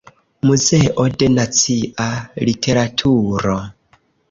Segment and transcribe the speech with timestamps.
[0.49, 2.07] Muzeo de Nacia
[2.51, 3.57] Literaturo.